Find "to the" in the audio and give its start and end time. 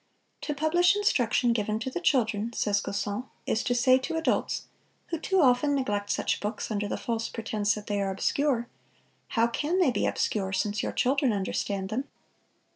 1.77-1.99